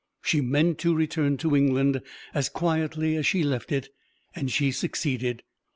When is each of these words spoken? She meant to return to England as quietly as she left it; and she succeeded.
She 0.23 0.41
meant 0.41 0.79
to 0.79 0.95
return 0.95 1.37
to 1.37 1.55
England 1.55 2.01
as 2.33 2.49
quietly 2.49 3.15
as 3.17 3.27
she 3.27 3.43
left 3.43 3.71
it; 3.71 3.89
and 4.35 4.49
she 4.51 4.71
succeeded. 4.71 5.43